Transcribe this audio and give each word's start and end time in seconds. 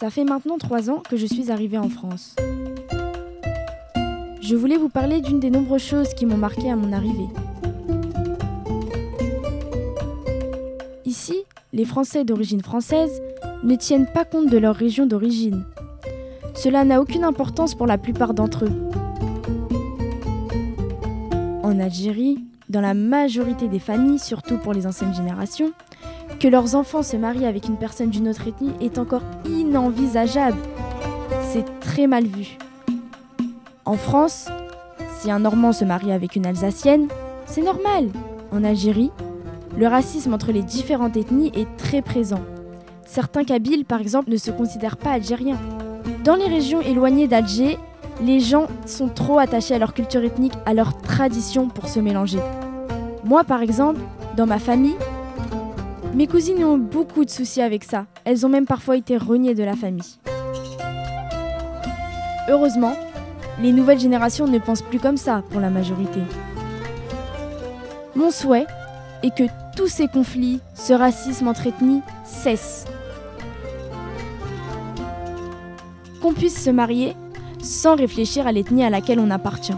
Ça 0.00 0.08
fait 0.08 0.24
maintenant 0.24 0.56
trois 0.56 0.88
ans 0.88 1.02
que 1.06 1.18
je 1.18 1.26
suis 1.26 1.50
arrivée 1.50 1.76
en 1.76 1.90
France. 1.90 2.34
Je 4.40 4.56
voulais 4.56 4.78
vous 4.78 4.88
parler 4.88 5.20
d'une 5.20 5.40
des 5.40 5.50
nombreuses 5.50 5.82
choses 5.82 6.14
qui 6.14 6.24
m'ont 6.24 6.38
marqué 6.38 6.70
à 6.70 6.76
mon 6.76 6.90
arrivée. 6.94 7.28
Ici, 11.04 11.42
les 11.74 11.84
Français 11.84 12.24
d'origine 12.24 12.62
française 12.62 13.20
ne 13.62 13.76
tiennent 13.76 14.06
pas 14.06 14.24
compte 14.24 14.48
de 14.48 14.56
leur 14.56 14.74
région 14.74 15.04
d'origine. 15.04 15.66
Cela 16.54 16.82
n'a 16.84 17.02
aucune 17.02 17.24
importance 17.24 17.74
pour 17.74 17.86
la 17.86 17.98
plupart 17.98 18.32
d'entre 18.32 18.64
eux. 18.64 18.90
En 21.62 21.78
Algérie, 21.78 22.38
dans 22.70 22.80
la 22.80 22.94
majorité 22.94 23.66
des 23.66 23.80
familles, 23.80 24.20
surtout 24.20 24.56
pour 24.56 24.72
les 24.72 24.86
anciennes 24.86 25.14
générations, 25.14 25.72
que 26.38 26.46
leurs 26.46 26.76
enfants 26.76 27.02
se 27.02 27.16
marient 27.16 27.46
avec 27.46 27.66
une 27.66 27.76
personne 27.76 28.10
d'une 28.10 28.28
autre 28.28 28.46
ethnie 28.46 28.72
est 28.80 28.98
encore 28.98 29.24
inenvisageable. 29.48 30.56
C'est 31.42 31.80
très 31.80 32.06
mal 32.06 32.24
vu. 32.24 32.56
En 33.84 33.94
France, 33.94 34.48
si 35.18 35.32
un 35.32 35.40
Normand 35.40 35.72
se 35.72 35.84
marie 35.84 36.12
avec 36.12 36.36
une 36.36 36.46
Alsacienne, 36.46 37.08
c'est 37.44 37.62
normal. 37.62 38.08
En 38.52 38.62
Algérie, 38.62 39.10
le 39.76 39.88
racisme 39.88 40.32
entre 40.32 40.52
les 40.52 40.62
différentes 40.62 41.16
ethnies 41.16 41.50
est 41.54 41.76
très 41.76 42.02
présent. 42.02 42.40
Certains 43.04 43.42
Kabyles, 43.42 43.84
par 43.84 44.00
exemple, 44.00 44.30
ne 44.30 44.36
se 44.36 44.52
considèrent 44.52 44.96
pas 44.96 45.10
algériens. 45.10 45.58
Dans 46.22 46.36
les 46.36 46.46
régions 46.46 46.80
éloignées 46.80 47.26
d'Alger, 47.26 47.78
les 48.22 48.40
gens 48.40 48.66
sont 48.86 49.08
trop 49.08 49.38
attachés 49.38 49.74
à 49.74 49.78
leur 49.78 49.94
culture 49.94 50.22
ethnique, 50.22 50.52
à 50.66 50.74
leur 50.74 51.00
tradition 51.00 51.68
pour 51.68 51.88
se 51.88 52.00
mélanger. 52.00 52.40
Moi, 53.24 53.44
par 53.44 53.62
exemple, 53.62 54.00
dans 54.36 54.46
ma 54.46 54.58
famille, 54.58 54.96
mes 56.14 56.26
cousines 56.26 56.64
ont 56.64 56.78
beaucoup 56.78 57.24
de 57.24 57.30
soucis 57.30 57.62
avec 57.62 57.84
ça. 57.84 58.06
Elles 58.24 58.44
ont 58.44 58.48
même 58.48 58.66
parfois 58.66 58.96
été 58.96 59.16
reniées 59.16 59.54
de 59.54 59.62
la 59.62 59.76
famille. 59.76 60.18
Heureusement, 62.48 62.94
les 63.60 63.72
nouvelles 63.72 64.00
générations 64.00 64.46
ne 64.46 64.58
pensent 64.58 64.82
plus 64.82 64.98
comme 64.98 65.16
ça 65.16 65.42
pour 65.50 65.60
la 65.60 65.70
majorité. 65.70 66.20
Mon 68.16 68.30
souhait 68.30 68.66
est 69.22 69.34
que 69.34 69.44
tous 69.76 69.86
ces 69.86 70.08
conflits, 70.08 70.60
ce 70.74 70.92
racisme 70.92 71.48
entre 71.48 71.66
ethnies 71.66 72.02
cessent. 72.24 72.86
Qu'on 76.20 76.32
puisse 76.32 76.62
se 76.62 76.70
marier 76.70 77.14
sans 77.62 77.96
réfléchir 77.96 78.46
à 78.46 78.52
l'ethnie 78.52 78.84
à 78.84 78.90
laquelle 78.90 79.20
on 79.20 79.30
appartient. 79.30 79.76